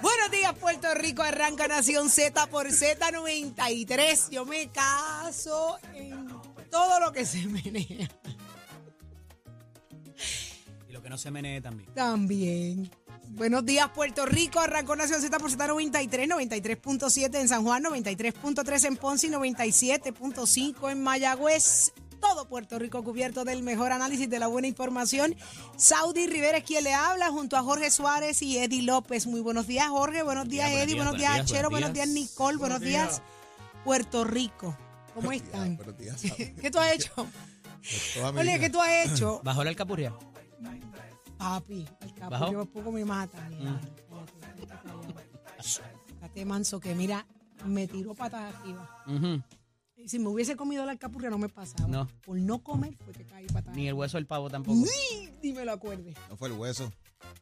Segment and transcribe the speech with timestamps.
[0.00, 1.22] Buenos días, Puerto Rico.
[1.22, 4.30] Arranca Nación Z por Z93.
[4.30, 6.28] Yo me caso en
[6.70, 8.08] todo lo que se menea.
[10.88, 11.92] Y lo que no se menee también.
[11.94, 12.90] También.
[13.28, 14.60] Buenos días, Puerto Rico.
[14.60, 21.02] Arrancó Nación Z por Z93, 93.7 en San Juan, 93.3 en Ponce y 97.5 en
[21.02, 21.92] Mayagüez.
[22.22, 25.34] Todo Puerto Rico cubierto del mejor análisis de la buena información.
[25.76, 29.26] Saudi Rivera es quien le habla junto a Jorge Suárez y Eddie López.
[29.26, 30.22] Muy buenos días, Jorge.
[30.22, 30.94] Buenos días, Eddie.
[30.94, 31.68] Buenos días, buenos días, Chero.
[31.68, 32.30] buenos Buenos días, días.
[32.30, 32.56] Nicole.
[32.58, 33.22] Buenos días,
[33.84, 34.78] Puerto Rico.
[35.14, 35.76] ¿Cómo están?
[35.76, 36.54] Buenos días, Saudi.
[36.54, 37.26] ¿Qué tú has hecho?
[38.36, 38.60] Oye.
[38.60, 39.40] ¿qué tú has hecho?
[39.44, 40.14] ¿Bajó la alcapurria?
[41.36, 42.52] Papi, el capo ¿Bajó?
[42.52, 43.48] yo poco me mata.
[43.50, 43.80] mira.
[46.20, 47.26] Cállate, manso, que mira,
[47.66, 48.88] me tiró patas arriba.
[50.06, 51.88] Si me hubiese comido la alcapurria no me pasaba.
[51.88, 52.08] No.
[52.24, 54.76] Por no comer fue que caí patas Ni el hueso del pavo tampoco.
[54.76, 56.14] Ni, ni me lo acuerde.
[56.28, 56.92] No fue el hueso.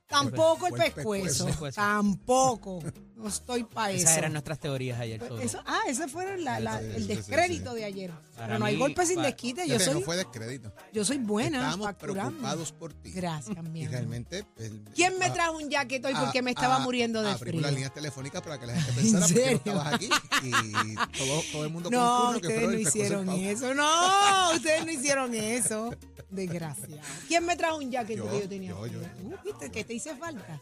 [0.06, 1.47] Tampoco el pescuezo.
[1.47, 1.81] pescuezo.
[1.81, 2.81] Tampoco.
[3.14, 4.05] No estoy para eso.
[4.05, 5.19] Esas eran nuestras teorías ayer.
[5.19, 5.41] Pues todo.
[5.41, 7.77] eso- ah, ese fue la- la- Sí, el sí, sí, descrédito sí.
[7.77, 8.11] de ayer.
[8.37, 9.69] Pero no hay mí, golpe sin desquite.
[9.69, 10.72] Yo soy, no fue descrédito.
[10.92, 12.31] yo soy buena Estábamos facturando.
[12.31, 13.11] preocupados por ti.
[13.12, 14.47] Gracias, mi Y realmente.
[14.56, 17.28] el- ¿Quién me a- trajo un jacket hoy a- porque me estaba a- muriendo de
[17.31, 17.61] abrimos frío?
[17.61, 19.61] las líneas telefónicas para que la gente pensara por qué serio?
[19.67, 20.09] no estabas aquí.
[20.42, 23.75] Y todo, todo el mundo No, ustedes no hicieron eso.
[23.75, 25.91] No, ustedes no hicieron eso.
[26.31, 26.97] Desgraciado.
[27.28, 28.70] ¿Quién me trajo un jacket Yo, que yo tenía?
[28.70, 29.00] yo, yo.
[29.00, 30.61] ¿Tú viste que te hice falta?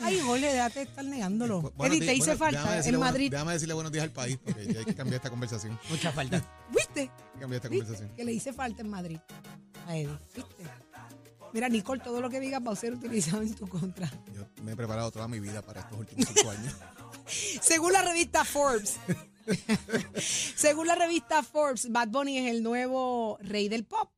[0.00, 1.60] Ay, Jorge, déjate de estar negándolo.
[1.62, 3.30] Bu- buenos Eddie, te hice bueno, falta en Madrid.
[3.30, 5.78] Déjame decirle buenos días al país porque ya hay que cambiar esta conversación.
[5.90, 6.42] Mucha falta.
[6.74, 7.10] ¿Viste?
[7.34, 7.84] que cambiar esta ¿Viste?
[7.84, 8.16] conversación.
[8.16, 9.18] Que le hice falta en Madrid
[9.86, 10.18] a Eddie.
[10.34, 10.64] ¿Viste?
[11.52, 14.08] Mira, Nicole, todo lo que digas va a ser utilizado en tu contra.
[14.32, 16.74] Yo me he preparado toda mi vida para estos últimos cinco años.
[17.60, 18.96] Según la revista Forbes,
[20.56, 24.10] según la revista Forbes, Bad Bunny es el nuevo rey del pop.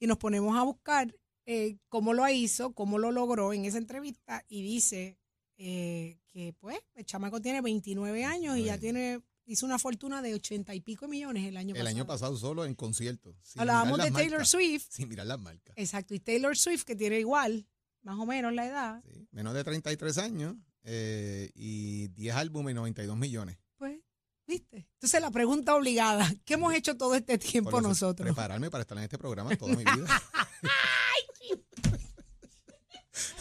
[0.00, 1.14] Y nos ponemos a buscar
[1.50, 5.18] eh, cómo lo hizo, cómo lo logró en esa entrevista y dice
[5.56, 10.34] eh, que pues el chamaco tiene 29 años y ya tiene hizo una fortuna de
[10.34, 11.96] 80 y pico millones el año El pasado.
[11.96, 13.34] año pasado solo en conciertos.
[13.56, 14.88] Hablábamos de Taylor marcas, Swift.
[14.90, 15.74] Sin mirar las marcas.
[15.78, 17.66] Exacto, y Taylor Swift que tiene igual,
[18.02, 22.74] más o menos la edad, Sí, menos de 33 años eh, y 10 álbumes y
[22.74, 23.56] 92 millones.
[23.78, 23.98] pues,
[24.46, 24.86] ¿viste?
[24.92, 28.26] Entonces la pregunta obligada, ¿qué hemos hecho todo este tiempo Por eso, nosotros?
[28.26, 30.22] Prepararme para estar en este programa toda mi vida.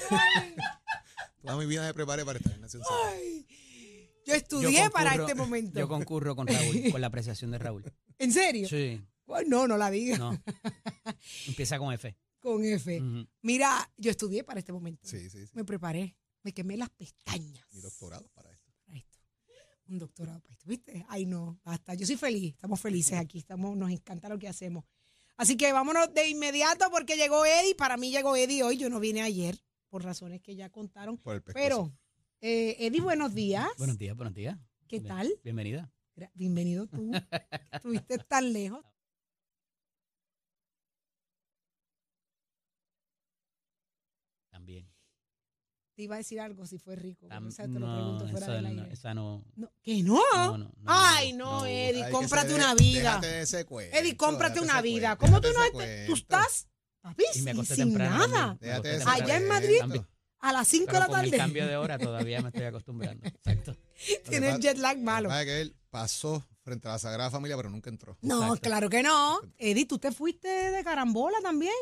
[1.41, 2.93] toda mi vida me preparé para estar en Nación Z.
[4.25, 5.79] Yo estudié Yo para este momento.
[5.79, 7.83] Yo concurro con Raúl, con la apreciación de Raúl.
[8.19, 8.67] ¿En serio?
[8.67, 10.37] Sí, Pues no, no la diga no.
[11.47, 12.15] Empieza con F.
[12.39, 13.01] con F.
[13.41, 15.07] Mira, yo estudié para este momento.
[15.07, 15.51] Sí, sí, sí.
[15.53, 16.17] Me preparé.
[16.43, 17.65] Me quemé las pestañas.
[17.71, 18.71] Mi doctorado para esto.
[18.85, 19.19] Para esto.
[19.87, 20.67] Un doctorado para esto.
[20.67, 21.05] ¿Viste?
[21.07, 21.93] Ay, no, basta.
[21.93, 22.53] Yo soy feliz.
[22.53, 23.37] Estamos felices aquí.
[23.37, 24.83] Estamos, nos encanta lo que hacemos.
[25.37, 27.75] Así que vámonos de inmediato porque llegó Eddie.
[27.75, 28.77] Para mí llegó Eddie hoy.
[28.77, 29.57] Yo no vine ayer
[29.89, 31.17] por razones que ya contaron.
[31.17, 31.63] Por el pescuezo.
[31.67, 31.97] Pero,
[32.41, 33.67] eh, Eddie, buenos días.
[33.77, 34.57] Buenos días, buenos días.
[34.87, 35.33] ¿Qué Bien- tal?
[35.43, 35.91] Bienvenida.
[36.33, 37.11] Bienvenido tú.
[37.71, 38.83] Estuviste tan lejos.
[44.49, 44.89] También.
[45.95, 47.27] Te iba a decir algo si fue rico.
[47.27, 48.93] Tam- esa te lo no, pregunto fuera esa no, aire.
[48.93, 49.43] esa no.
[49.55, 50.21] No, ¿Que no?
[50.35, 51.65] No, no, no, Ay, no.
[51.65, 53.19] Eddie, cómprate una vida.
[53.23, 55.15] Eddie, cómprate una vida.
[55.17, 55.79] ¿Cómo tú no?
[56.05, 56.67] Tú estás,
[57.09, 58.57] papi, Y me sin, acosté sin temprano nada.
[58.59, 59.23] Me acosté temprano.
[59.23, 59.47] Allá en.
[59.47, 60.01] Madrid,
[60.39, 61.37] A las 5 de Pero la con el tarde.
[61.37, 63.25] cambio de hora todavía me estoy acostumbrando.
[63.27, 63.75] Exacto.
[64.29, 65.31] Tienes Lo que jet lag Lo malo.
[65.33, 68.17] es que él pasó frente a la Sagrada Familia, pero nunca entró.
[68.21, 68.61] No, Exacto.
[68.69, 69.39] claro que no.
[69.57, 71.73] Eddie, tú te fuiste de carambola también.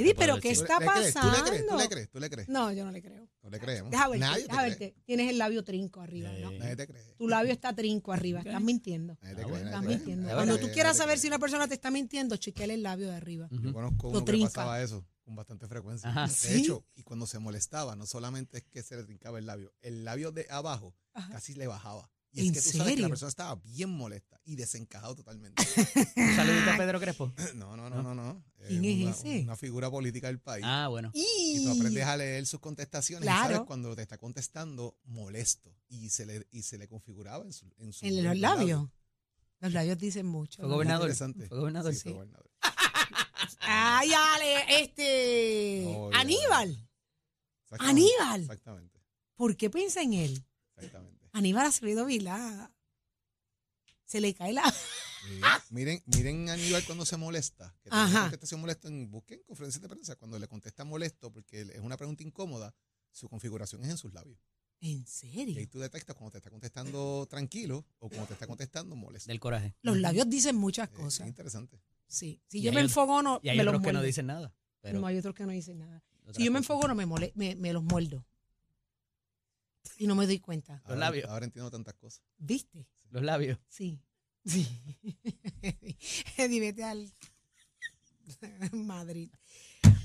[0.00, 0.64] Eddie, pero ¿qué decir.
[0.64, 1.12] está ¿Le crees?
[1.14, 1.30] pasando?
[1.30, 1.66] ¿Tú le crees?
[1.68, 2.10] ¿Tú le crees?
[2.10, 2.48] ¿Tú le crees?
[2.48, 3.28] No, yo no le creo.
[3.42, 3.90] No le creemos.
[3.90, 4.68] Deja verte, Nadie te deja cree.
[4.70, 4.94] verte.
[5.04, 6.50] Tienes el labio trinco arriba, ¿no?
[6.52, 7.14] Nadie te cree.
[7.16, 8.40] Tu labio está trinco arriba.
[8.40, 9.16] Estás mintiendo.
[9.22, 9.64] Nadie te cree, bueno.
[9.70, 10.34] nadie Estás te mintiendo.
[10.34, 11.22] Cuando tú quieras te saber cree.
[11.22, 13.48] si una persona te está mintiendo, chequeale el labio de arriba.
[13.50, 14.48] Yo conozco Lo uno que trinca.
[14.48, 16.08] pasaba eso con bastante frecuencia.
[16.08, 16.22] Ajá.
[16.26, 16.60] De ¿Sí?
[16.62, 20.04] hecho, y cuando se molestaba, no solamente es que se le trincaba el labio, el
[20.04, 21.30] labio de abajo Ajá.
[21.32, 22.10] casi le bajaba.
[22.30, 25.62] Y es ¿En que tú sabes que la persona estaba bien molesta y desencajado totalmente.
[26.16, 27.32] Un saludito a Pedro Crespo.
[27.54, 28.44] no, no, no, no, no.
[28.66, 29.44] ¿Quién es una, ese?
[29.44, 30.64] Una figura política del país.
[30.66, 31.10] Ah, bueno.
[31.14, 33.54] Y tú aprendes a leer sus contestaciones y Claro.
[33.54, 37.72] sabes cuando te está contestando molesto y se le, y se le configuraba en su,
[37.78, 38.88] en su En los labios.
[39.60, 40.62] Los labios dicen mucho.
[40.62, 41.06] Fue gobernador.
[41.06, 41.48] Interesante.
[41.48, 41.94] Fue gobernador.
[41.94, 42.50] Sí, fue gobernador.
[43.60, 45.82] Ay, Ale, este.
[45.84, 46.10] No.
[46.12, 46.88] Aníbal.
[47.64, 48.40] Exactamente, Aníbal.
[48.42, 49.00] Exactamente,
[49.34, 50.44] ¿Por qué piensa en él?
[50.76, 51.17] exactamente.
[51.38, 52.72] Aníbal Acevedo Vilá.
[54.04, 54.62] Se le cae la.
[55.28, 57.74] Miren, miren, miren a Aníbal cuando se molesta.
[57.82, 58.22] Que Ajá.
[58.22, 60.16] Contestación molesta en, busquen conferencias de prensa.
[60.16, 62.74] Cuando le contesta molesto, porque es una pregunta incómoda,
[63.10, 64.38] su configuración es en sus labios.
[64.80, 65.68] ¿En Y ahí serio?
[65.68, 69.28] tú detectas cuando te está contestando tranquilo o cuando te está contestando molesto.
[69.28, 69.74] Del coraje.
[69.82, 71.20] Los labios dicen muchas Eh, cosas.
[71.22, 71.80] es interesante.
[72.06, 72.40] Sí.
[72.46, 74.54] Si Y yo me enfogono, Y hay me los otros que no dicen nada.
[74.80, 76.02] Pero no, hay otros que no dicen nada.
[76.32, 76.70] Si yo me cosas.
[76.70, 78.24] enfogono, me, mole- me, me los muerdo.
[79.96, 80.82] Y no me doy cuenta.
[80.84, 81.30] Ahora, labios.
[81.30, 82.22] ahora entiendo tantas cosas.
[82.36, 82.86] ¿Viste?
[83.10, 83.58] Los labios.
[83.68, 84.00] Sí.
[84.44, 84.66] Sí.
[86.36, 87.12] Eddie, vete al
[88.72, 89.30] Madrid.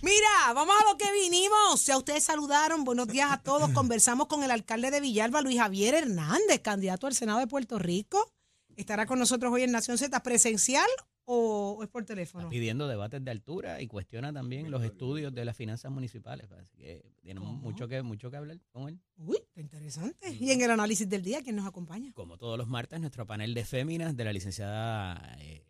[0.01, 1.85] Mira, vamos a lo que vinimos.
[1.85, 2.83] Ya ustedes saludaron.
[2.83, 3.71] Buenos días a todos.
[3.71, 8.31] Conversamos con el alcalde de Villalba, Luis Javier Hernández, candidato al Senado de Puerto Rico.
[8.75, 10.87] Estará con nosotros hoy en Nación Z presencial
[11.25, 12.49] o, o es por teléfono.
[12.49, 16.51] pidiendo debates de altura y cuestiona también los estudios de las finanzas municipales.
[16.51, 17.61] Así que tenemos ¿Cómo?
[17.61, 18.99] mucho que, mucho que hablar con él.
[19.17, 20.31] Uy, está interesante.
[20.39, 22.11] Y en el análisis del día, ¿quién nos acompaña?
[22.13, 25.63] Como todos los martes, nuestro panel de féminas de la licenciada eh,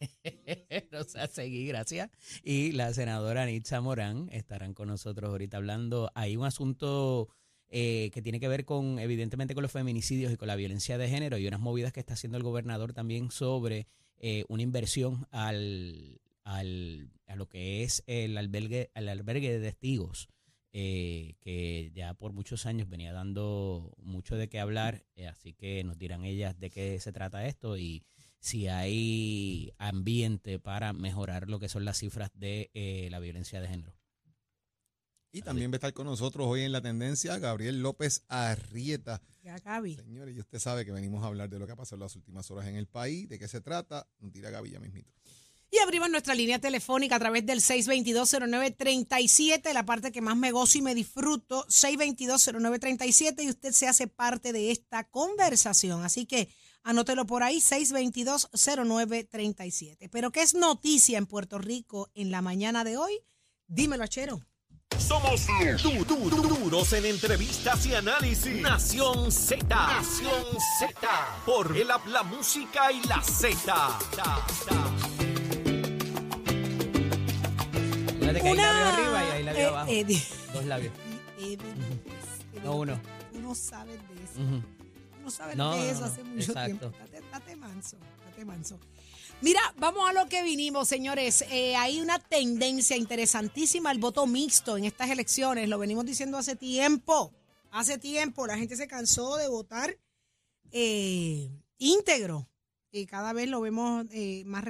[0.92, 2.10] Rosa Seguí, gracias,
[2.42, 6.10] y la senadora Nitza Morán estarán con nosotros ahorita hablando.
[6.14, 7.28] Hay un asunto
[7.68, 11.08] eh, que tiene que ver con, evidentemente, con los feminicidios y con la violencia de
[11.08, 13.86] género y unas movidas que está haciendo el gobernador también sobre
[14.20, 20.28] eh, una inversión al, al, a lo que es el albergue, el albergue de testigos.
[20.72, 25.82] eh, que ya por muchos años venía dando mucho de qué hablar, eh, así que
[25.84, 28.04] nos dirán ellas de qué se trata esto y
[28.38, 33.68] si hay ambiente para mejorar lo que son las cifras de eh, la violencia de
[33.68, 33.94] género.
[35.30, 39.20] Y también va a estar con nosotros hoy en la tendencia Gabriel López Arrieta.
[39.42, 39.96] Ya, Gaby.
[39.96, 42.16] Señores, y usted sabe que venimos a hablar de lo que ha pasado en las
[42.16, 44.08] últimas horas en el país, de qué se trata.
[44.20, 45.12] Nos tira Gaby ya mismito.
[45.70, 50.78] Y abrimos nuestra línea telefónica a través del 622-0937, la parte que más me gozo
[50.78, 56.04] y me disfruto, 622-0937, y usted se hace parte de esta conversación.
[56.04, 56.48] Así que
[56.84, 60.08] anótelo por ahí, 622-0937.
[60.10, 63.20] Pero ¿qué es noticia en Puerto Rico en la mañana de hoy?
[63.66, 64.40] Dímelo, Achero.
[64.98, 65.46] Somos
[65.82, 68.60] du- du- du- duros en entrevistas y análisis.
[68.60, 69.64] Nación Z.
[69.68, 70.44] Nación
[70.78, 71.08] Z.
[71.46, 73.98] Por el La Música y la Z.
[78.20, 79.90] Que hay labios arriba y hay labios eh, abajo.
[79.90, 80.22] eh,
[80.52, 80.92] Dos labios.
[81.40, 83.00] eh, di- No uno.
[83.32, 84.40] Tú no sabes de eso.
[84.42, 84.60] Ujú.
[84.60, 86.78] Tú no sabes No, de no, eso no, hace mucho exacto.
[86.90, 86.98] tiempo.
[87.12, 87.96] Date, date manso,
[88.26, 88.78] date manso.
[89.40, 91.44] Mira, vamos a lo que vinimos, señores.
[91.50, 95.68] Eh, hay una tendencia interesantísima al voto mixto en estas elecciones.
[95.68, 97.32] Lo venimos diciendo hace tiempo.
[97.70, 99.96] Hace tiempo la gente se cansó de votar
[100.72, 102.48] eh, íntegro.
[102.90, 104.64] Y cada vez lo vemos eh, más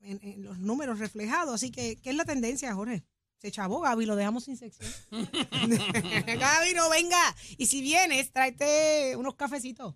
[0.00, 1.54] en los números reflejados.
[1.54, 3.04] Así que, ¿qué es la tendencia, Jorge?
[3.36, 4.90] Se chavó, Gaby, lo dejamos sin sección.
[5.12, 7.36] Gaby, no venga.
[7.56, 9.94] Y si vienes, tráete unos cafecitos.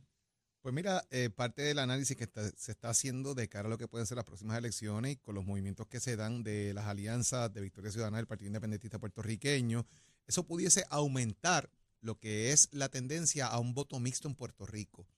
[0.62, 3.78] Pues mira, eh, parte del análisis que está- se está haciendo de cara a lo
[3.78, 6.86] que pueden ser las próximas elecciones y con los movimientos que se dan de las
[6.86, 9.84] alianzas de Victoria Ciudadana del Partido Independentista Puertorriqueño,
[10.28, 11.68] eso pudiese aumentar
[12.00, 15.08] lo que es la tendencia a un voto mixto en Puerto Rico.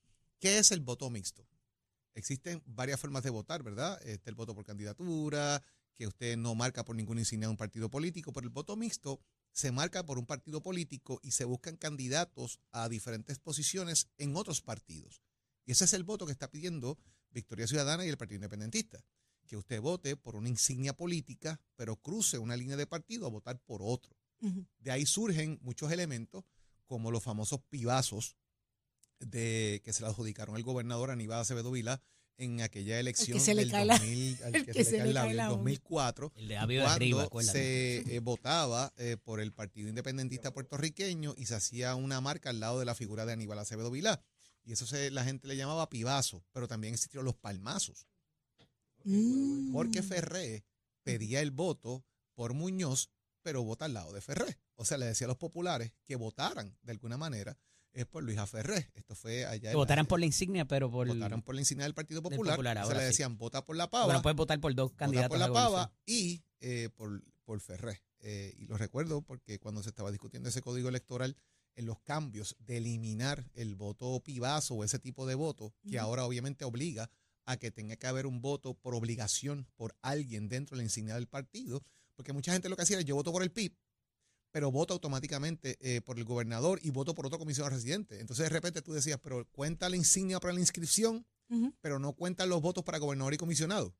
[0.40, 1.46] ¿Qué es el voto mixto?
[2.14, 4.00] Existen varias formas de votar, ¿verdad?
[4.02, 5.62] Este el voto por candidatura,
[5.94, 9.20] que usted no marca por ninguna insignia de un partido político, pero el voto mixto
[9.52, 14.62] se marca por un partido político y se buscan candidatos a diferentes posiciones en otros
[14.62, 15.23] partidos.
[15.66, 16.98] Y ese es el voto que está pidiendo
[17.30, 19.02] Victoria Ciudadana y el Partido Independentista.
[19.46, 23.58] Que usted vote por una insignia política, pero cruce una línea de partido a votar
[23.60, 24.16] por otro.
[24.78, 26.44] De ahí surgen muchos elementos,
[26.86, 28.36] como los famosos pibazos
[29.20, 32.02] de, que se le adjudicaron al gobernador Aníbal Acevedo Vila
[32.36, 35.34] en aquella elección del cae la- 2000, al el que se le cae el labio,
[35.34, 35.56] la en uña.
[35.56, 37.58] 2004, El de Avio de cuando arriba, acuérdate.
[38.04, 42.60] se eh, votaba eh, por el Partido Independentista Puertorriqueño y se hacía una marca al
[42.60, 44.20] lado de la figura de Aníbal Acevedo Vilá.
[44.64, 48.06] Y eso se, la gente le llamaba pibazo, pero también existieron los palmazos,
[49.04, 49.72] Mm.
[49.72, 50.64] porque Ferré
[51.02, 52.04] pedía el voto
[52.34, 53.10] por Muñoz,
[53.42, 54.58] pero vota al lado de Ferré.
[54.76, 57.58] O sea, le decía a los populares que votaran de alguna manera
[57.92, 58.90] es por Luisa Ferré.
[58.94, 59.60] Esto fue allá.
[59.60, 61.06] Que la- votaran por la insignia, pero por...
[61.06, 62.54] votaran por la insignia del Partido Popular.
[62.56, 63.06] Popular, se ahora le sí.
[63.08, 64.06] decían vota por la pava.
[64.06, 65.28] Bueno, puedes votar por dos Vota candidatos.
[65.28, 68.02] por la pava y eh, por, por Ferré.
[68.20, 71.36] Eh, y lo recuerdo porque cuando se estaba discutiendo ese código electoral,
[71.76, 76.24] en los cambios de eliminar el voto pibazo o ese tipo de voto, que ahora
[76.24, 77.10] obviamente obliga
[77.46, 81.14] a que tenga que haber un voto por obligación por alguien dentro de la insignia
[81.14, 81.82] del partido,
[82.14, 83.76] porque mucha gente lo que hacía era yo voto por el PIB,
[84.50, 88.20] pero voto automáticamente eh, por el gobernador y voto por otro comisionado residente.
[88.20, 91.26] Entonces de repente tú decías, pero cuenta la insignia para la inscripción,
[91.80, 93.94] pero no cuentan los votos para gobernador y comisionado.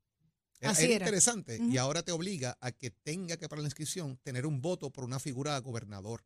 [0.61, 1.05] Era, Así era.
[1.05, 4.91] interesante y ahora te obliga a que tenga que para la inscripción tener un voto
[4.91, 6.25] por una figura de gobernador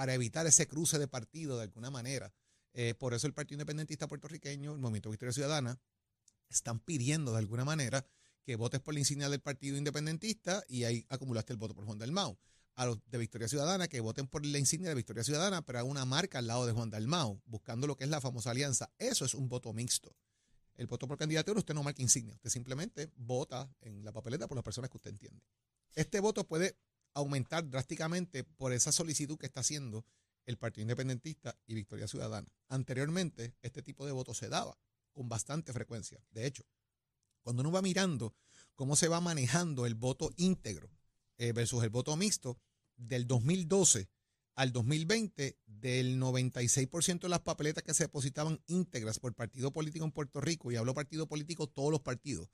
[0.00, 2.32] para evitar ese cruce de partido de alguna manera.
[2.72, 5.78] Eh, por eso el Partido Independentista Puertorriqueño, el Movimiento Victoria Ciudadana,
[6.48, 8.06] están pidiendo de alguna manera
[8.42, 11.98] que votes por la insignia del Partido Independentista y ahí acumulaste el voto por Juan
[11.98, 12.38] Dalmau.
[12.76, 15.90] A los de Victoria Ciudadana que voten por la insignia de Victoria Ciudadana, pero hagan
[15.90, 18.90] una marca al lado de Juan Dalmau, buscando lo que es la famosa alianza.
[18.96, 20.16] Eso es un voto mixto.
[20.76, 24.56] El voto por candidatura, usted no marca insignia, usted simplemente vota en la papeleta por
[24.56, 25.44] las personas que usted entiende.
[25.94, 26.78] Este voto puede
[27.14, 30.04] aumentar drásticamente por esa solicitud que está haciendo
[30.46, 32.48] el Partido Independentista y Victoria Ciudadana.
[32.68, 34.78] Anteriormente, este tipo de voto se daba
[35.12, 36.22] con bastante frecuencia.
[36.30, 36.64] De hecho,
[37.42, 38.34] cuando uno va mirando
[38.74, 40.90] cómo se va manejando el voto íntegro
[41.38, 42.58] eh, versus el voto mixto,
[42.96, 44.10] del 2012
[44.56, 50.12] al 2020, del 96% de las papeletas que se depositaban íntegras por partido político en
[50.12, 52.50] Puerto Rico, y hablo partido político, todos los partidos,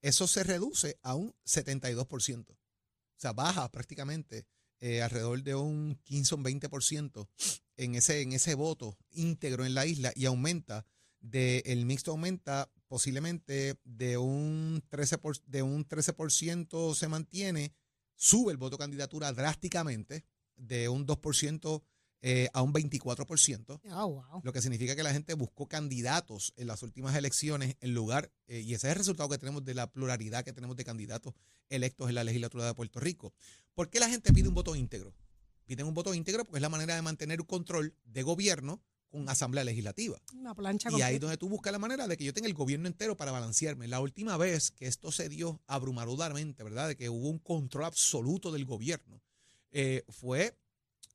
[0.00, 2.56] eso se reduce a un 72%.
[3.20, 4.46] O sea, baja prácticamente
[4.80, 7.28] eh, alrededor de un 15 o un 20%
[7.76, 10.86] en ese, en ese voto íntegro en la isla y aumenta,
[11.20, 17.74] de, el mixto aumenta posiblemente de un 13%, por- de un 13% se mantiene,
[18.16, 20.24] sube el voto candidatura drásticamente
[20.56, 21.82] de un 2%
[22.22, 24.40] eh, a un 24%, Oh, wow.
[24.42, 28.60] lo que significa que la gente buscó candidatos en las últimas elecciones en lugar, eh,
[28.60, 31.34] y ese es el resultado que tenemos de la pluralidad que tenemos de candidatos
[31.68, 33.32] electos en la legislatura de Puerto Rico.
[33.74, 35.14] ¿Por qué la gente pide un voto íntegro?
[35.66, 39.28] Piden un voto íntegro porque es la manera de mantener un control de gobierno con
[39.28, 40.20] asamblea legislativa.
[40.34, 41.20] Una plancha Y ahí completa.
[41.26, 43.88] donde tú buscas la manera de que yo tenga el gobierno entero para balancearme.
[43.88, 46.88] La última vez que esto se dio abrumadoramente, ¿verdad?
[46.88, 49.20] De que hubo un control absoluto del gobierno,
[49.72, 50.56] eh, fue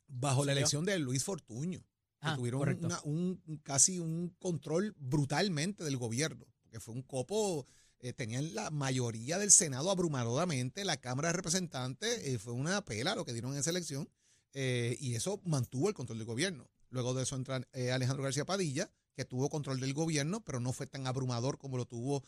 [0.07, 1.79] bajo la elección de Luis Fortuño.
[2.21, 6.45] Que Ah, tuvieron una- un, casi un control brutalmente del gobierno.
[6.61, 7.67] Porque fue un copo,
[7.99, 13.15] eh, tenían la mayoría del Senado abrumadoramente, la Cámara de Representantes, eh, fue una pela
[13.15, 14.09] lo que dieron en esa elección.
[14.57, 16.69] eh, y eso mantuvo el control del gobierno.
[16.89, 17.57] Luego de eso entra
[17.93, 21.85] Alejandro García Padilla, que tuvo control del gobierno, pero no fue tan abrumador como lo
[21.85, 22.23] tuvo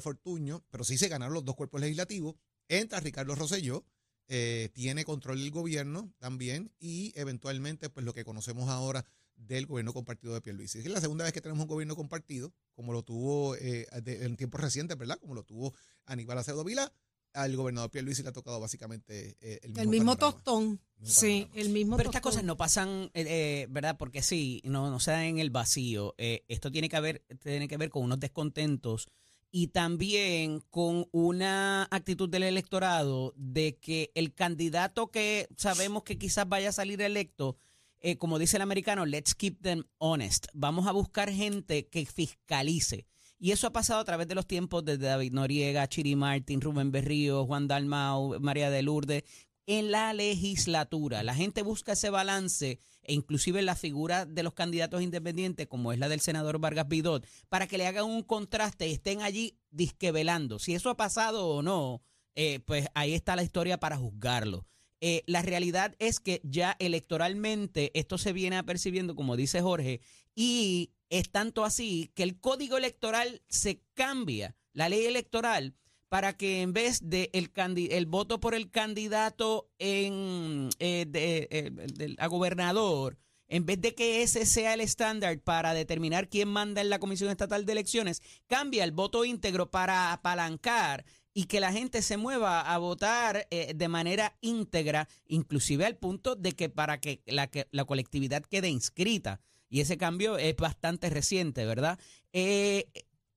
[0.00, 2.34] Fortuño, pero sí se ganaron los dos cuerpos legislativos.
[2.68, 3.84] Entra Ricardo Rosselló,
[4.28, 9.04] eh, tiene control del gobierno también y eventualmente pues lo que conocemos ahora
[9.36, 10.78] del gobierno compartido de Pierluisi.
[10.78, 14.36] Es la segunda vez que tenemos un gobierno compartido, como lo tuvo eh, de- en
[14.36, 15.18] tiempos recientes, ¿verdad?
[15.20, 15.74] Como lo tuvo
[16.06, 16.92] Aníbal Acevedo Vila.
[17.34, 20.32] Al gobernador Pierluisi le ha tocado básicamente eh, el mismo El mismo panorama.
[20.42, 20.80] tostón.
[20.98, 23.98] Mismo Sí, el mismo Pero estas cosas no pasan, eh, eh, ¿verdad?
[23.98, 26.14] Porque sí, no, no se dan en el vacío.
[26.16, 29.08] Eh, esto tiene que, ver, tiene que ver con unos descontentos
[29.58, 36.46] y también con una actitud del electorado de que el candidato que sabemos que quizás
[36.46, 37.56] vaya a salir electo,
[38.00, 40.48] eh, como dice el americano, let's keep them honest.
[40.52, 43.06] Vamos a buscar gente que fiscalice.
[43.38, 46.90] Y eso ha pasado a través de los tiempos desde David Noriega, Chiri Martin, Rubén
[46.90, 49.24] Berrío, Juan Dalmau, María de Lourdes,
[49.64, 51.22] en la legislatura.
[51.22, 55.98] La gente busca ese balance e inclusive la figura de los candidatos independientes, como es
[55.98, 60.58] la del senador Vargas Vidot, para que le hagan un contraste y estén allí disquevelando.
[60.58, 62.02] Si eso ha pasado o no,
[62.34, 64.66] eh, pues ahí está la historia para juzgarlo.
[65.00, 70.00] Eh, la realidad es que ya electoralmente esto se viene apercibiendo, como dice Jorge,
[70.34, 75.74] y es tanto así que el código electoral se cambia, la ley electoral,
[76.08, 77.50] para que en vez de el,
[77.90, 83.16] el voto por el candidato en, eh, de- eh, del- a gobernador,
[83.48, 87.30] en vez de que ese sea el estándar para determinar quién manda en la Comisión
[87.30, 92.62] Estatal de Elecciones, cambia el voto íntegro para apalancar y que la gente se mueva
[92.62, 97.68] a votar eh, de manera íntegra, inclusive al punto de que para que la, que
[97.70, 99.40] la colectividad quede inscrita.
[99.68, 101.98] Y ese cambio es bastante reciente, ¿verdad?
[102.32, 102.88] Eh,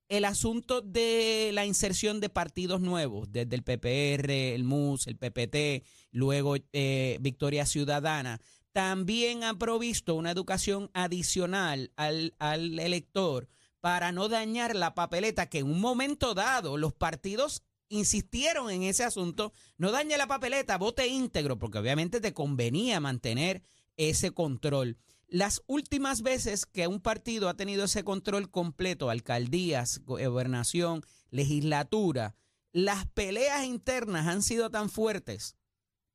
[0.10, 5.86] el asunto de la inserción de partidos nuevos, desde el PPR, el MUS, el PPT,
[6.12, 13.48] luego eh, Victoria Ciudadana, también ha provisto una educación adicional al, al elector
[13.82, 19.04] para no dañar la papeleta que en un momento dado los partidos insistieron en ese
[19.04, 23.64] asunto, no dañe la papeleta, vote íntegro, porque obviamente te convenía mantener
[23.98, 24.98] ese control.
[25.32, 32.36] Las últimas veces que un partido ha tenido ese control completo, alcaldías, gobernación, legislatura,
[32.72, 35.56] las peleas internas han sido tan fuertes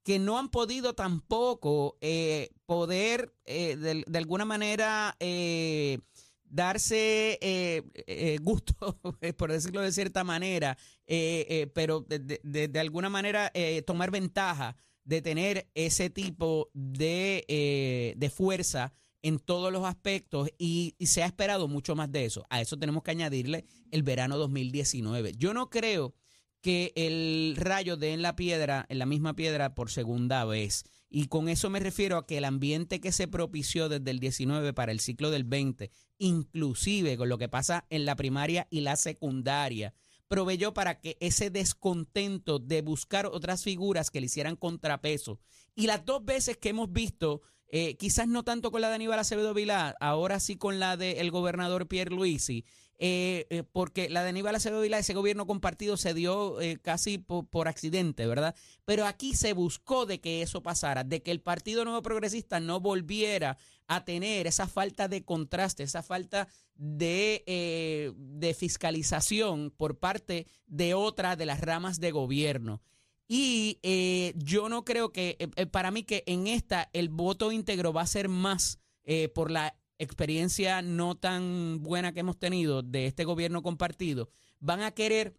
[0.02, 6.00] que no han podido tampoco eh, poder eh, de, alguna manera eh,
[6.44, 9.00] darse eh, eh, gusto,
[9.38, 14.76] por decirlo de cierta manera, eh, eh, pero de, de- alguna manera eh, tomar ventaja
[15.04, 18.92] de tener ese tipo de, eh, de fuerza
[19.24, 22.44] en todos los aspectos y, se ha esperado mucho más de eso.
[22.50, 25.32] A eso tenemos que añadirle el verano 2019.
[25.38, 26.14] Yo no creo
[26.60, 30.84] que el rayo dé en la piedra, en la misma piedra por segunda vez.
[31.08, 34.74] Y con eso me refiero a que el ambiente que se propició desde el 19
[34.74, 38.96] para el ciclo del 20, inclusive con lo que pasa en la primaria y la
[38.96, 39.94] secundaria,
[40.28, 45.40] proveyó para que ese descontento de buscar otras figuras que le hicieran contrapeso.
[45.74, 47.40] Y las dos veces que hemos visto,
[47.76, 51.32] eh, quizás no tanto con la de Aníbal Acevedo Vilá, ahora sí con la del
[51.32, 52.64] gobernador Pierre Luisi,
[52.98, 57.18] eh, eh, porque la de Aníbal Acevedo Vilá, ese gobierno compartido se dio eh, casi
[57.18, 58.54] por, accidente, ¿verdad?
[58.84, 62.78] Pero aquí se buscó de que eso pasara, de que el Partido Nuevo Progresista no
[62.78, 70.94] volviera a tener esa falta de contraste, esa falta de, de fiscalización por parte de
[70.94, 72.82] otra de las ramas de gobierno.
[73.26, 77.52] Y eh, yo no creo que, eh, eh, para mí que en esta el voto
[77.52, 82.82] íntegro va a ser más eh, por la experiencia no tan buena que hemos tenido
[82.82, 84.28] de este gobierno compartido.
[84.60, 85.38] Van a querer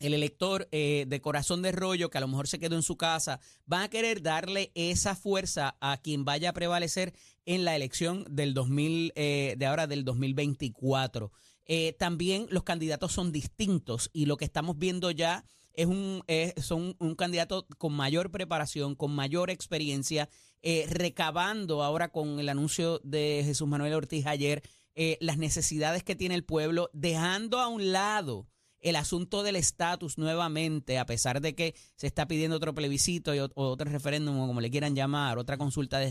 [0.00, 2.96] el elector eh, de corazón de rollo que a lo mejor se quedó en su
[2.96, 7.14] casa, van a querer darle esa fuerza a quien vaya a prevalecer
[7.46, 11.32] en la elección del 2000, eh, de ahora del 2024.
[11.66, 16.54] Eh, también los candidatos son distintos y lo que estamos viendo ya es un, es-
[16.64, 20.28] son un candidato con mayor preparación, con mayor experiencia,
[20.62, 24.62] eh, recabando ahora con el anuncio de Jesús Manuel Ortiz ayer
[24.94, 28.46] eh, las necesidades que tiene el pueblo, dejando a un lado
[28.80, 33.38] el asunto del estatus nuevamente, a pesar de que se está pidiendo otro plebiscito y
[33.38, 36.06] ot- otro referéndum, o como le quieran llamar, otra consulta de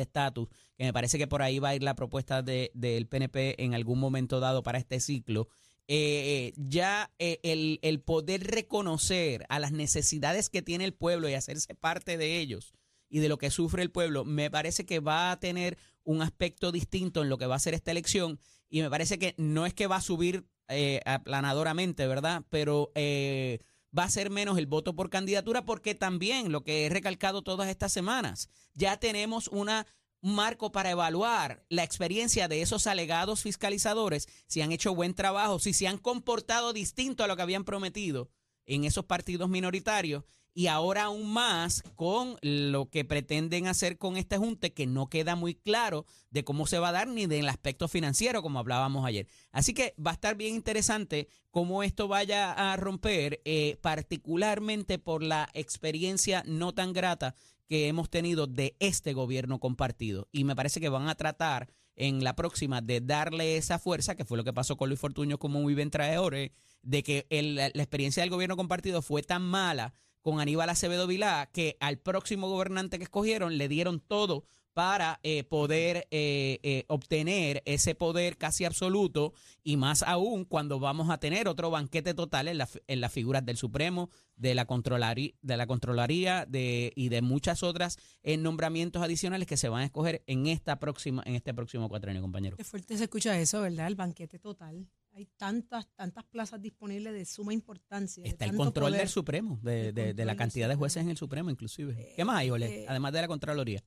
[0.00, 3.62] estatus, que me parece que por ahí va a ir la propuesta de- del PNP
[3.64, 5.48] en algún momento dado para este ciclo.
[5.88, 11.34] Eh, ya eh, el, el poder reconocer a las necesidades que tiene el pueblo y
[11.34, 12.72] hacerse parte de ellos
[13.08, 16.72] y de lo que sufre el pueblo, me parece que va a tener un aspecto
[16.72, 19.74] distinto en lo que va a ser esta elección y me parece que no es
[19.74, 22.42] que va a subir eh, aplanadoramente, ¿verdad?
[22.50, 23.60] Pero eh,
[23.96, 27.68] va a ser menos el voto por candidatura porque también, lo que he recalcado todas
[27.68, 29.86] estas semanas, ya tenemos una
[30.24, 35.58] un marco para evaluar la experiencia de esos alegados fiscalizadores, si han hecho buen trabajo,
[35.58, 38.30] si se han comportado distinto a lo que habían prometido
[38.64, 44.38] en esos partidos minoritarios y ahora aún más con lo que pretenden hacer con este
[44.38, 47.86] junte que no queda muy claro de cómo se va a dar ni del aspecto
[47.88, 49.26] financiero como hablábamos ayer.
[49.50, 55.22] Así que va a estar bien interesante cómo esto vaya a romper, eh, particularmente por
[55.22, 57.34] la experiencia no tan grata
[57.68, 60.28] que hemos tenido de este gobierno compartido.
[60.32, 64.24] Y me parece que van a tratar en la próxima de darle esa fuerza, que
[64.24, 66.50] fue lo que pasó con Luis Fortuño como muy bien traidores,
[66.82, 71.76] de que la experiencia del gobierno compartido fue tan mala con Aníbal Acevedo Vilá que
[71.80, 77.94] al próximo gobernante que escogieron le dieron todo para eh, poder eh, eh, obtener ese
[77.94, 79.32] poder casi absoluto
[79.62, 83.46] y más aún cuando vamos a tener otro banquete total en, la, en las figuras
[83.46, 89.00] del Supremo, de la Contraloría, de la Contraloría de, y de muchas otras eh, nombramientos
[89.02, 92.56] adicionales que se van a escoger en esta próxima en este próximo cuatrenio, compañero.
[92.56, 93.86] Qué fuerte se escucha eso, ¿verdad?
[93.86, 94.88] El banquete total.
[95.12, 98.24] Hay tantas, tantas plazas disponibles de suma importancia.
[98.24, 98.98] Está el control poder.
[99.02, 102.12] del Supremo, de, de- de la cantidad de jueces en el Supremo, inclusive.
[102.16, 102.82] ¿Qué más hay, Ole?
[102.82, 103.84] eh, Además de la Contraloría.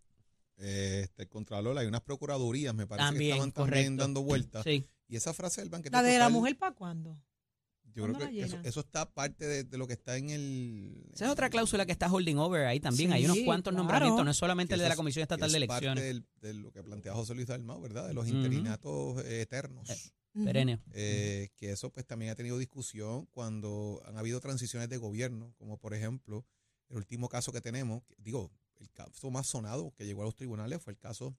[0.57, 4.03] Eh, Este, el Contralor, hay unas procuradurías, me parece También, que estaban también correcto.
[4.03, 4.63] dando vueltas.
[4.63, 4.85] Sí.
[5.07, 7.17] Y esa frase del banquete ¿La de la mujer para cuándo?
[7.93, 11.09] Yo creo ¿cuándo la que eso, está parte de, de lo que está en el...
[11.13, 13.11] Esa es otra cláusula que está holding over ahí también.
[13.11, 13.83] hay unos cuantos claro.
[13.83, 16.03] nombramientos, no es solamente el de la Comisión Estatal de es parte Elecciones.
[16.03, 18.07] del- de lo que plantea José Luis Dalmau, ¿verdad?
[18.07, 19.87] De los interinatos eh, eternos.
[20.33, 20.79] Perenne.
[20.93, 25.77] Eh, que eso pues también ha tenido discusión cuando han habido transiciones de gobierno, como
[25.79, 26.45] por ejemplo
[26.89, 30.81] el último caso que tenemos, digo, el caso más sonado que llegó a los tribunales
[30.81, 31.35] fue el caso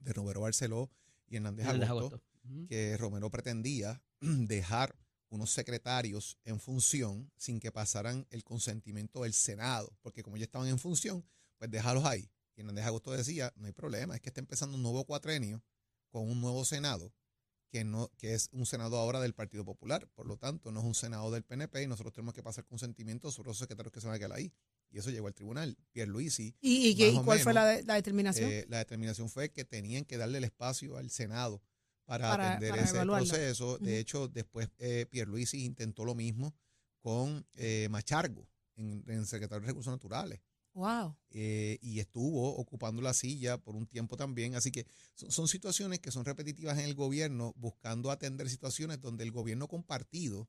[0.00, 0.90] de Romero Barceló
[1.26, 2.22] y Hernández Hernández Agosto,
[2.68, 4.94] que Romero pretendía dejar
[5.30, 10.68] unos secretarios en función sin que pasaran el consentimiento del Senado, porque como ya estaban
[10.68, 11.24] en función,
[11.58, 12.30] pues déjalos ahí.
[12.56, 15.62] Y Hernández Agosto decía, no hay problema, es que está empezando un nuevo cuatrenio
[16.10, 17.12] con un nuevo Senado,
[17.70, 20.86] que, no, que es un Senado ahora del Partido Popular, por lo tanto no es
[20.86, 24.06] un Senado del PNP y nosotros tenemos que pasar consentimiento sobre los secretarios que se
[24.06, 24.52] van a quedar ahí.
[24.90, 25.76] Y eso llegó al tribunal.
[25.92, 28.50] Pierre Luisi, ¿Y, y, y cuál fue la, de- la determinación?
[28.50, 31.62] eh, la determinación fue que tenían que darle el espacio al Senado
[32.06, 33.28] para, Para- atender para ese evaluarlo.
[33.28, 33.76] proceso.
[33.78, 36.54] De hecho, después eh, Pierluisi intentó lo mismo
[37.02, 40.40] con eh, Machargo en, en Secretario de Recursos Naturales
[40.78, 41.16] wow.
[41.30, 44.54] eh, y estuvo ocupando la silla por un tiempo también.
[44.54, 49.24] Así que son, son situaciones que son repetitivas en el gobierno, buscando atender situaciones donde
[49.24, 50.48] el gobierno compartido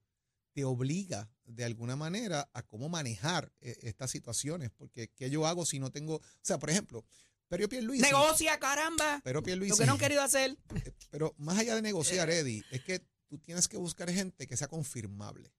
[0.53, 4.71] te obliga de alguna manera a cómo manejar eh, estas situaciones.
[4.71, 6.15] Porque, ¿qué yo hago si no tengo...?
[6.15, 7.05] O sea, por ejemplo,
[7.47, 8.03] Pero Pierluisi...
[8.03, 9.21] Negocia, caramba.
[9.23, 9.71] Pero Pierluisi...
[9.71, 10.57] Lo que no han querido hacer.
[10.75, 14.57] Eh, Pero más allá de negociar, Eddie, es que tú tienes que buscar gente que
[14.57, 15.51] sea confirmable.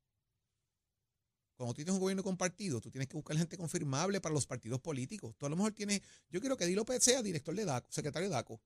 [1.65, 4.81] Cuando tú tienes un gobierno compartido, tú tienes que buscar gente confirmable para los partidos
[4.81, 5.35] políticos.
[5.37, 8.29] Tú a lo mejor tienes, yo quiero que Eddie López sea director de DACO, secretario
[8.29, 8.61] de DACO.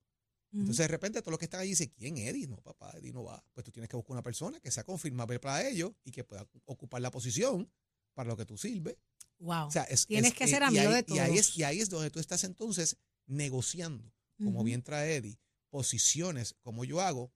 [0.53, 2.47] Entonces, de repente, todos los que están ahí dicen, ¿quién Eddie?
[2.47, 3.43] No, papá, Eddie no va.
[3.53, 6.47] Pues tú tienes que buscar una persona que sea confirmable para ellos y que pueda
[6.63, 7.69] ocupar la posición
[8.13, 8.95] para lo que tú sirves.
[9.39, 9.67] Wow.
[9.67, 11.57] O sea, es- Tienes es- que ser amigo ahí- de Y ahí, todos.
[11.57, 14.09] y ahí es donde tú estás entonces negociando,
[14.41, 15.37] como bien trae Eddie,
[15.69, 17.33] posiciones, como yo hago.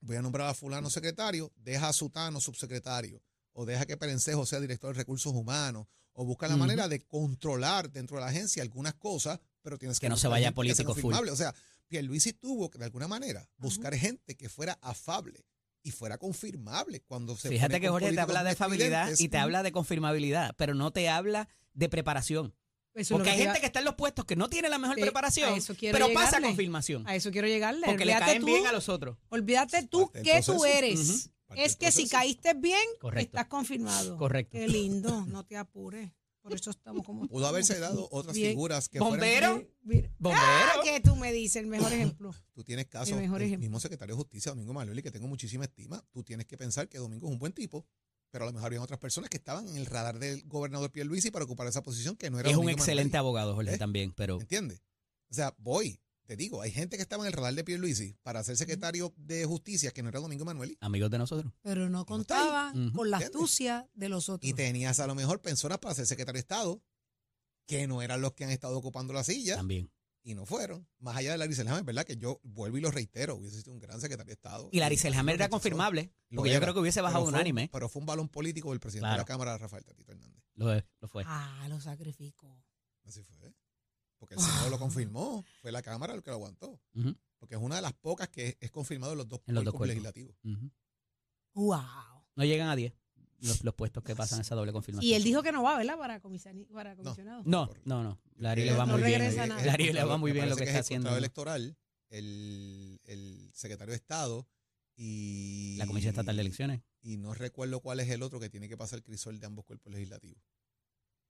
[0.00, 3.22] Voy a nombrar a fulano secretario, deja a Sutano subsecretario,
[3.54, 7.90] o deja que Perencejo sea director de recursos humanos, o busca la manera de controlar
[7.90, 11.12] dentro de la agencia algunas cosas, pero tienes que, Que no se vaya político full.
[11.14, 11.52] O sea,
[11.88, 15.44] Pierluisi tuvo que de alguna manera buscar gente que fuera afable
[15.82, 19.20] y fuera confirmable cuando se Fíjate que Jorge te habla de estridentes.
[19.20, 22.54] y te habla de confirmabilidad, pero no te habla de preparación.
[22.94, 25.02] Eso Porque hay gente que está en los puestos que no tiene la mejor Sí,
[25.02, 27.06] preparación, a eso quiero pero pasa confirmación.
[27.08, 27.86] A eso quiero llegarle.
[27.86, 29.18] Porque le Olvídate caen tú- bien a los otros.
[29.30, 31.30] Olvídate tú qué tú eres.
[31.56, 33.26] Es que si caíste bien, Correcto.
[33.36, 34.16] estás confirmado.
[34.16, 34.52] Correcto.
[34.52, 36.10] Qué lindo, no te apures.
[36.42, 37.26] Por eso estamos como.
[37.26, 38.50] Pudo haberse dado otras Bien.
[38.50, 39.46] figuras que Bombero.
[39.52, 40.10] fueran- Mira.
[40.18, 40.44] Bombero.
[40.44, 42.34] Ah, que tú me dices el mejor ejemplo.
[42.52, 43.62] Tú tienes casos, mejor el ejemplo.
[43.64, 46.04] mismo secretario de Justicia, Domingo Manuel, que tengo muchísima estima.
[46.10, 47.86] Tú tienes que pensar que Domingo es un buen tipo,
[48.30, 51.30] pero a lo mejor había otras personas que estaban en el radar del gobernador Pierluisi
[51.30, 53.20] para ocupar esa posición que no era es un excelente Manuel.
[53.20, 53.78] abogado, Jorge, ¿Eh?
[53.78, 54.82] también, pero ¿Entiendes?
[55.30, 58.42] O sea, voy, te digo, hay gente que estaba en el radar de Pierluisi para
[58.44, 60.76] ser secretario de Justicia que no era Domingo Manuel.
[60.80, 61.52] amigos de nosotros.
[61.62, 62.16] Pero no está ahí.
[62.18, 62.92] contaba Ujú.
[62.92, 64.48] con la astucia de los otros.
[64.48, 66.82] Y tenías a lo mejor personas para ser secretario de Estado
[67.66, 69.90] que no eran los que han estado ocupando la silla También.
[70.22, 70.86] y no fueron.
[70.98, 72.04] Más allá de Larry Selhammer, ¿verdad?
[72.04, 74.68] Que yo vuelvo y lo reitero, hubiese sido un gran secretario de Estado.
[74.72, 77.68] Y Larry Selhammer era confirmable, Lo porque yo era, creo que hubiese bajado unánime.
[77.72, 80.42] Pero fue un balón político del presidente de la Cámara, Rafael Tatito Hernández.
[80.56, 81.22] Lo, lo fue.
[81.26, 82.62] Ah, lo sacrificó.
[83.04, 83.54] Así fue.
[84.24, 86.80] Porque el Senado lo confirmó, fue la Cámara el que lo aguantó.
[87.38, 89.86] Porque es una de las pocas que es, confirmado en los dos, En los dos
[89.86, 90.34] legislativos.
[90.42, 90.70] ujú.
[91.54, 92.24] Wow.
[92.36, 92.92] No llegan a 10
[93.40, 95.08] los, los puestos que pasan esa doble confirmación.
[95.08, 95.98] Y él dijo que no va, ¿verdad?
[95.98, 96.20] Para,
[96.72, 97.42] para comisionado.
[97.44, 98.18] No, no, no.
[98.36, 99.36] Larry le va No muy bien.
[99.36, 101.16] Larry le va muy bien lo que está es el haciendo.
[101.16, 101.76] Electoral,
[102.08, 104.48] el, el secretario de Estado
[104.96, 105.76] y...
[105.76, 106.82] La Comisión Estatal de Elecciones.
[107.02, 109.64] Y no recuerdo cuál es el otro que tiene que pasar el crisol de ambos
[109.66, 110.42] cuerpos legislativos.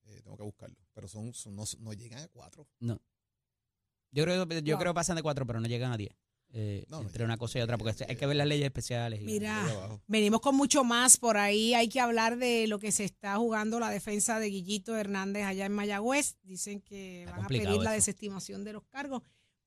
[0.05, 0.77] Eh, tengo que buscarlo.
[0.93, 2.69] Pero son, son- no, no llegan a cuatro.
[2.81, 4.81] Yo creo, yo Wow.
[4.81, 6.13] creo que pasan de 4, pero no llegan a 10.
[6.57, 8.67] Eh, No, no entre una cosa y otra, porque Llegan, hay que ver las leyes
[8.67, 9.21] especiales.
[9.21, 9.67] y- Mira.
[10.07, 11.75] Venimos con mucho más por ahí.
[11.75, 15.67] Hay que hablar de lo que se está jugando la defensa de Guillito Hernández allá
[15.67, 16.37] en Mayagüez.
[16.45, 17.91] Dicen que Está van a pedir la eso.
[17.95, 19.23] desestimación de los cargos.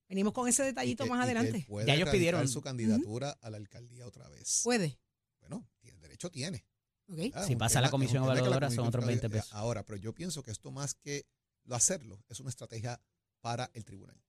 [0.07, 1.65] Venimos con ese detallito que- más adelante.
[1.67, 2.47] puede Ya ellos pidieron.
[2.47, 4.61] su candidatura a la alcaldía otra vez.
[4.63, 4.97] Puede.
[5.41, 6.63] Bueno, tiene, derecho tiene.
[7.33, 9.53] Ah, Si pasa la comisión evaluadora, son otros 20 evaluadora- pesos.
[9.53, 11.25] Ahora, pero yo pienso que esto más que
[11.63, 13.01] lo hacerlo, es una estrategia
[13.41, 14.21] para el tribunal.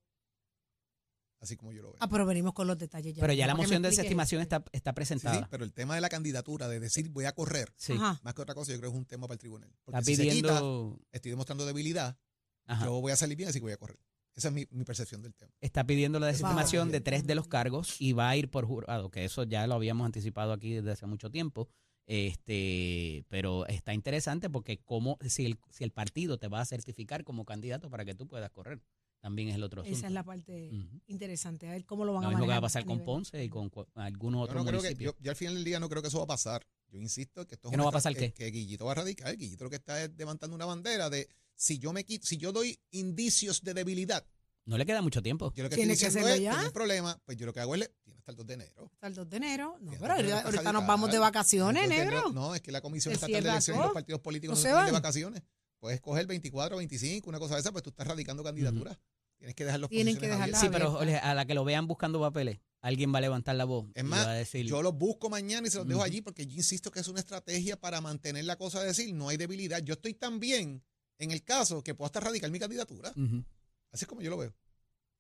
[1.41, 1.99] Así como yo lo veo.
[2.01, 3.21] Ah, pero venimos con los detalles ya.
[3.21, 5.49] Pero ya la moción de desestimación está, está Sí, sí, presentada.
[5.49, 7.95] pero el tema de la candidatura, de decir voy a correr, Sí.
[7.95, 9.73] Más que otra cosa, yo creo que es un tema para el tribunal.
[9.85, 12.19] Porque Está si se quita, pidiendo, estoy demostrando debilidad,
[12.67, 13.99] ajá, yo voy a salir bien, así que voy a correr.
[14.35, 15.53] Esa es mi, mi percepción del tema.
[15.61, 19.11] está pidiendo la desestimación de tres de los cargos y va a ir por jurado,
[19.11, 21.69] que eso ya lo habíamos anticipado aquí desde hace mucho tiempo.
[22.09, 27.23] Este, pero está interesante porque como si el, si el partido te va a certificar
[27.23, 28.81] como candidato para que tú puedas correr,
[29.21, 29.97] también es el otro asunto.
[29.99, 30.71] Esa es la parte
[31.07, 31.69] interesante.
[31.69, 32.97] A ver cómo lo van Lo a mismo que va a manejar pasar a con
[32.99, 35.15] nivel- Ponce y con algunos Yo, otros no creo que, municipios.
[35.17, 36.67] yo, yo al final del día no creo que eso va a pasar.
[36.91, 38.33] Yo insisto que esto es ¿Que no va a pasar estra- qué?
[38.33, 39.37] Que, que Guillito va a radicar.
[39.37, 42.53] Guillito lo que está es levantando una bandera de si yo me quito, si yo
[42.53, 44.25] doy indicios de debilidad,
[44.69, 45.53] No le queda mucho tiempo.
[45.55, 46.53] yo lo que Tiene estoy que diciendo hacerlo es, ya.
[46.53, 48.55] tengo un problema, pues yo lo que hago es, le- tiene hasta el 2 de
[48.55, 48.91] enero.
[48.93, 49.77] Hasta el 2 de enero.
[49.81, 51.89] No, pero hasta el 2 de ahorita, enero para ahorita nos vamos de vacaciones, El
[51.89, 52.33] 2 de enero- negro.
[52.33, 53.87] No, es que la Comisión Se Estatal de cierra Elecciones y todo.
[53.89, 55.03] los partidos políticos No no, se se pueden de van.
[55.03, 55.43] vacaciones.
[55.81, 58.99] Puedes coger 24, 25, una cosa de esa, pues tú estás radicando candidaturas.
[59.39, 60.89] Tienes que dejar los Tienen que posiciones dejarlas Sí, abiertas.
[60.91, 60.99] pero.
[60.99, 63.87] Jorge, a la que lo vean buscando papeles, alguien va a levantar la voz.
[63.95, 66.07] Es y más, va a decir, Yo los busco mañana y se los dejo Ujú.
[66.07, 69.29] allí porque yo insisto que es una estrategia para mantener la cosa de decir no
[69.29, 69.79] hay debilidad.
[69.83, 70.83] Yo estoy tan bien
[71.19, 73.11] en el caso que puedo hasta radicar mi candidatura.
[73.17, 73.45] Ujú.
[73.93, 74.53] Así es como yo lo veo.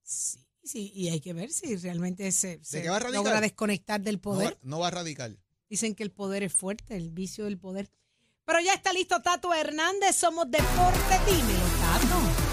[0.02, 4.00] Sí, sí, y hay que ver si realmente se, se qué va a logra desconectar
[4.00, 4.54] del No poder.
[4.54, 5.30] va, no va a radicar.
[5.68, 7.88] Dicen que el poder es fuerte, el vicio del poder.
[8.44, 12.48] Pero ya está listo Tato Hernández, somos deporte, dímelo, Tato.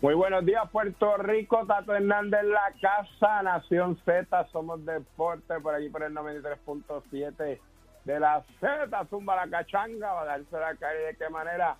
[0.00, 1.66] Muy buenos días, Puerto Rico.
[1.66, 4.48] Tato Hernández en la casa, Nación Z.
[4.52, 7.60] Somos deporte por allí por el 93.7
[8.04, 9.06] de la Z.
[9.10, 11.76] Zumba la cachanga, va a darse la calle de qué manera.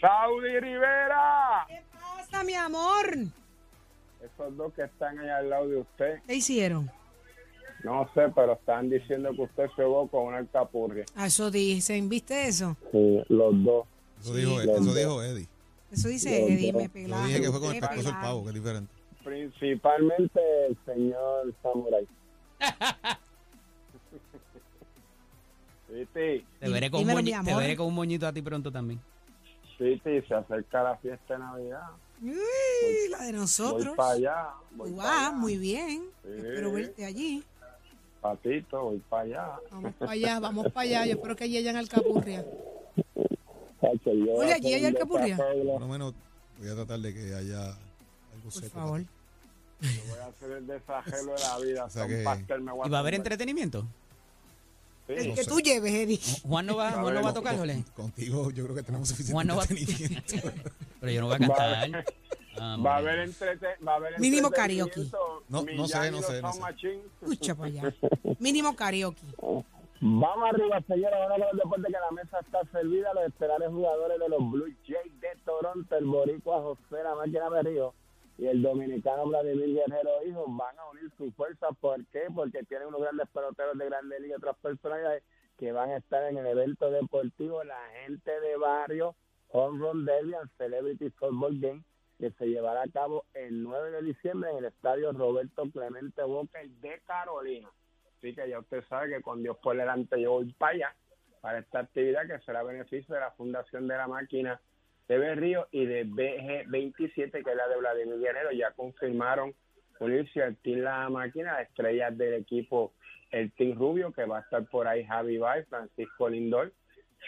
[0.00, 1.66] Saudi Rivera.
[2.36, 3.16] ¿Qué pasa, mi amor?
[4.22, 6.90] Esos dos que están ahí al lado de usted, ¿Qué hicieron?
[7.84, 11.04] no sé, pero están diciendo que usted se jugó con una alcapurria.
[11.14, 12.76] Ah, Eso dicen, ¿viste eso?
[12.92, 13.86] Sí, los dos.
[14.20, 14.40] Eso, Sí.
[14.40, 14.94] dijo, Los eso dos.
[14.96, 15.46] dijo Eddie.
[15.92, 17.26] Eso dice Eddie, yo- me Yo pelaron.
[17.26, 18.22] dije que fue con el me pescozo del pelaron.
[18.22, 18.92] pavo, que es diferente.
[19.24, 22.06] Principalmente el señor Samurai.
[26.12, 27.62] Te veré, con un Dímelo, mi moñi- te amor.
[27.62, 29.00] veré con un moñito a ti pronto también.
[29.78, 31.82] Titi, se acerca la fiesta de Navidad.
[32.22, 33.94] Uy, la de Voy nosotros.
[33.96, 34.46] para allá.
[34.72, 35.30] Voy Tú para allá.
[35.32, 36.02] muy bien.
[36.22, 36.30] Sí.
[36.36, 37.44] Espero verte allí.
[38.20, 39.50] Patito, voy para allá.
[39.70, 41.06] Vamos para allá, vamos para allá.
[41.06, 42.44] Yo espero que allí hayan alcapurria.
[43.80, 45.36] Voy Oye, allí hay alcapurria.
[45.36, 46.14] Por lo menos
[46.58, 48.70] voy a tratar de que haya algo Por seco.
[48.80, 49.00] favor.
[49.80, 51.84] Yo voy a hacer el desajelo de la vida.
[51.86, 53.84] O sea que- pastel me voy ¿Y va a haber entretenimiento?
[55.08, 55.50] El No que sé.
[55.50, 56.20] tú lleves, Eddie.
[56.42, 57.84] Juan no va, Juan no va a tocar, Jole.
[57.94, 59.66] Contigo yo creo que tenemos suficiente Juan no va-.
[61.00, 62.04] Pero yo no voy a cantar.
[62.58, 62.92] Ah, Va a hombre.
[63.12, 65.00] haber entrete va a haber Mínimo entretenimiento.
[65.48, 66.60] No, no sé, no sé, no sé.
[67.22, 67.94] Escucha para allá.
[68.40, 69.20] Mínimo karaoke.
[70.00, 71.16] Vamos arriba, señores.
[71.20, 73.12] Ahora con el deporte que la mesa está servida.
[73.14, 77.94] Los estelares jugadores de los Blue Jays de Toronto, el boricua José La Máquina Berrío
[78.38, 81.70] y el dominicano Vladimir Guerrero Hijo van a unir sus fuerzas.
[81.80, 82.24] ¿Por qué?
[82.34, 85.22] Porque tienen unos grandes peloteros de Grande Liga y otras personalidades
[85.56, 89.14] que van a estar en el evento deportivo La Gente de Barrio
[89.48, 91.82] Home Run Derby and Celebrity Softball Game
[92.18, 96.68] que se llevará a cabo el 9 de diciembre en el estadio Roberto Clemente Walker
[96.68, 97.68] de Carolina.
[98.16, 100.96] Así que ya usted sabe que con Dios por delante yo voy para allá,
[101.40, 104.60] para esta actividad que será beneficio de la Fundación de la Máquina
[105.08, 108.50] de Berrío y de BG27, que es la de Vladimir Guerrero.
[108.52, 109.54] Ya confirmaron
[110.00, 112.92] unirse al Team La Máquina, estrellas del equipo
[113.30, 116.72] el Team Rubio, que va a estar por ahí Javi Bay, Francisco Lindor,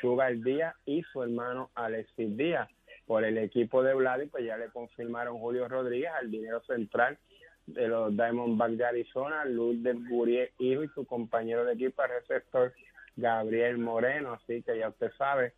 [0.03, 2.69] El Díaz y su hermano Alexis Díaz.
[3.07, 7.19] Por el equipo de Vladimir, pues ya le confirmaron Julio Rodríguez al dinero central
[7.67, 12.11] de los Diamondbacks de Arizona, Luz del Gurier Hijo y su compañero de equipo, el
[12.11, 12.73] receptor
[13.17, 14.35] Gabriel Moreno.
[14.35, 15.55] Así que ya usted sabe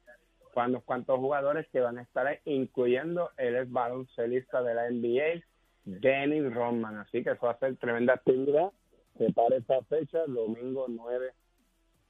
[0.53, 5.45] cuántos, cuántos jugadores que van a estar ahí, incluyendo el ex baloncelista de la NBA,
[5.85, 6.99] Dennis Rodman.
[6.99, 8.71] Así que eso va a ser tremenda actividad.
[9.19, 11.33] Separa esa fecha, domingo 9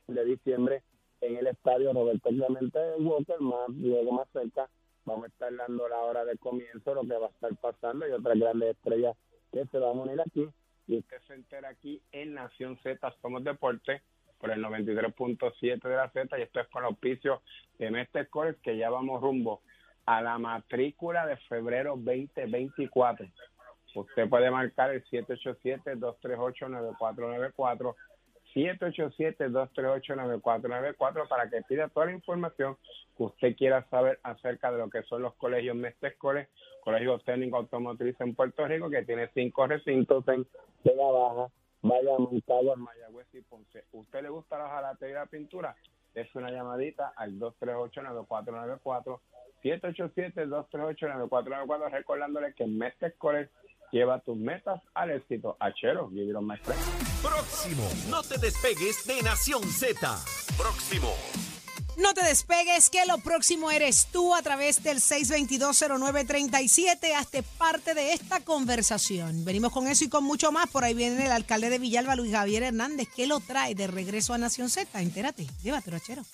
[0.08, 0.82] de diciembre,
[1.20, 4.68] en el estadio Roberto Clemente Walker, más luego más cerca.
[5.04, 8.12] Vamos a estar dando la hora de comienzo, lo que va a estar pasando y
[8.12, 9.16] otras grandes estrellas
[9.52, 10.48] que se van a unir aquí.
[10.86, 14.02] Y usted se entera aquí en Nación Z, Somos Deporte,
[14.40, 16.38] por el 93.7 de la Z.
[16.38, 17.40] Y esto es con los auspicios
[17.78, 19.62] de Mestre Scores, que ya vamos rumbo
[20.06, 23.26] a la matrícula de febrero 2024.
[23.94, 27.94] Usted puede marcar el 787-238-9494.
[28.54, 32.76] 787-238-9494 para que pida toda la información
[33.16, 36.48] que usted quiera saber acerca de lo que son los colegios Mestre Escoles,
[36.82, 40.44] colegios técnicos automotrices en Puerto Rico, que tiene cinco recintos en
[41.82, 43.84] Bayamón, Caguas, Mayagüez y Ponce.
[43.92, 45.76] ¿Usted le gusta la jalatería y la pintura?
[46.14, 49.20] Es una llamadita al 238-9494,
[49.62, 53.50] 787-238-9494, recordándole que Mestre Escoles
[53.92, 55.56] lleva tus metas al éxito.
[55.60, 56.80] Achero, give it on my friend.
[57.22, 57.82] Próximo.
[58.08, 60.00] No te despegues de Nación Z.
[60.56, 61.10] Próximo.
[62.00, 67.14] No te despegues, que lo próximo eres tú a través del 6220937.
[67.14, 69.44] Hazte parte de esta conversación.
[69.44, 70.70] Venimos con eso y con mucho más.
[70.70, 74.32] Por ahí viene el alcalde de Villalba, Luis Javier Hernández, que lo trae de regreso
[74.32, 74.98] a Nación Z.
[74.98, 76.24] Entérate, llévatelo, achero.